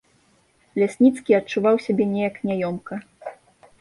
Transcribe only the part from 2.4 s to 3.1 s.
няёмка.